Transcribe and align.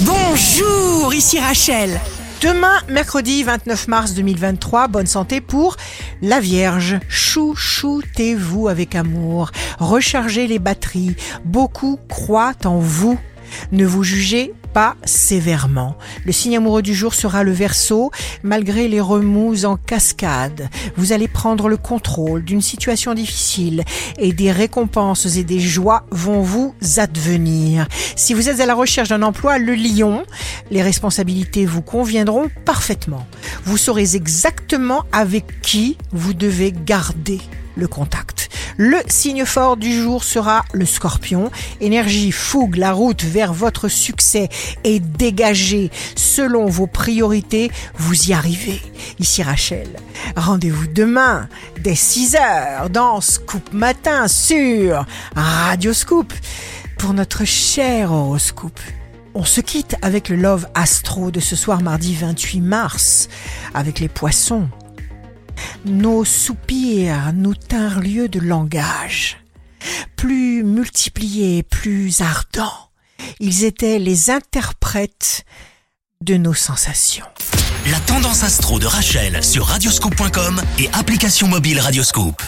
Bonjour, 0.00 1.14
ici 1.14 1.38
Rachel. 1.38 2.00
Demain, 2.40 2.80
mercredi 2.88 3.44
29 3.44 3.86
mars 3.86 4.14
2023, 4.14 4.88
bonne 4.88 5.06
santé 5.06 5.40
pour 5.40 5.76
la 6.20 6.40
Vierge. 6.40 6.98
Chouchoutez-vous 7.08 8.66
avec 8.66 8.96
amour. 8.96 9.52
Rechargez 9.78 10.48
les 10.48 10.58
batteries. 10.58 11.14
Beaucoup 11.44 12.00
croient 12.08 12.56
en 12.64 12.80
vous. 12.80 13.20
Ne 13.70 13.86
vous 13.86 14.02
jugez 14.02 14.52
pas 14.74 14.96
sévèrement. 15.04 15.96
Le 16.26 16.32
signe 16.32 16.56
amoureux 16.56 16.82
du 16.82 16.94
jour 16.94 17.14
sera 17.14 17.44
le 17.44 17.52
verso. 17.52 18.10
Malgré 18.42 18.88
les 18.88 19.00
remous 19.00 19.64
en 19.64 19.76
cascade, 19.76 20.68
vous 20.96 21.12
allez 21.12 21.28
prendre 21.28 21.68
le 21.68 21.76
contrôle 21.76 22.44
d'une 22.44 22.60
situation 22.60 23.14
difficile 23.14 23.84
et 24.18 24.32
des 24.32 24.50
récompenses 24.50 25.36
et 25.36 25.44
des 25.44 25.60
joies 25.60 26.04
vont 26.10 26.42
vous 26.42 26.74
advenir. 26.96 27.86
Si 28.16 28.34
vous 28.34 28.48
êtes 28.48 28.60
à 28.60 28.66
la 28.66 28.74
recherche 28.74 29.10
d'un 29.10 29.22
emploi, 29.22 29.58
le 29.58 29.74
lion, 29.74 30.24
les 30.72 30.82
responsabilités 30.82 31.64
vous 31.66 31.82
conviendront 31.82 32.50
parfaitement. 32.64 33.26
Vous 33.64 33.76
saurez 33.76 34.16
exactement 34.16 35.04
avec 35.12 35.60
qui 35.62 35.96
vous 36.10 36.34
devez 36.34 36.72
garder 36.72 37.40
le 37.76 37.86
contact. 37.86 38.33
Le 38.76 38.98
signe 39.06 39.44
fort 39.44 39.76
du 39.76 39.92
jour 39.92 40.24
sera 40.24 40.64
le 40.72 40.84
scorpion. 40.84 41.50
Énergie, 41.80 42.32
fougue, 42.32 42.76
la 42.76 42.92
route 42.92 43.22
vers 43.22 43.52
votre 43.52 43.88
succès 43.88 44.48
est 44.82 45.00
dégagée 45.00 45.90
selon 46.16 46.66
vos 46.66 46.86
priorités. 46.86 47.70
Vous 47.96 48.30
y 48.30 48.32
arrivez. 48.32 48.82
Ici 49.20 49.42
Rachel. 49.42 49.88
Rendez-vous 50.36 50.88
demain 50.88 51.48
dès 51.80 51.94
6 51.94 52.36
heures 52.36 52.90
dans 52.90 53.20
Scoop 53.20 53.72
Matin 53.72 54.26
sur 54.26 55.06
Radio 55.36 55.92
Scoop 55.92 56.32
pour 56.98 57.14
notre 57.14 57.44
cher 57.44 58.10
horoscope. 58.12 58.80
On 59.34 59.44
se 59.44 59.60
quitte 59.60 59.96
avec 60.02 60.28
le 60.28 60.36
Love 60.36 60.68
Astro 60.74 61.30
de 61.30 61.40
ce 61.40 61.56
soir 61.56 61.82
mardi 61.82 62.14
28 62.14 62.60
mars 62.60 63.28
avec 63.74 64.00
les 64.00 64.08
poissons. 64.08 64.68
Nos 65.84 66.24
soupirs 66.24 67.34
nous 67.34 67.54
tinrent 67.54 68.00
lieu 68.00 68.28
de 68.28 68.40
langage. 68.40 69.36
Plus 70.16 70.64
multipliés, 70.64 71.62
plus 71.62 72.22
ardents, 72.22 72.90
ils 73.38 73.64
étaient 73.64 73.98
les 73.98 74.30
interprètes 74.30 75.44
de 76.22 76.38
nos 76.38 76.54
sensations. 76.54 77.26
La 77.90 78.00
tendance 78.00 78.44
astro 78.44 78.78
de 78.78 78.86
Rachel 78.86 79.44
sur 79.44 79.66
radioscope.com 79.66 80.62
et 80.78 80.88
application 80.94 81.48
mobile 81.48 81.80
Radioscope. 81.80 82.42